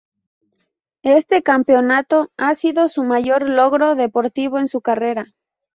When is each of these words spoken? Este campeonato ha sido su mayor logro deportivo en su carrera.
Este 1.03 1.43
campeonato 1.43 2.31
ha 2.35 2.55
sido 2.55 2.87
su 2.87 3.03
mayor 3.03 3.47
logro 3.47 3.93
deportivo 3.93 4.57
en 4.57 4.67
su 4.67 4.81
carrera. 4.81 5.27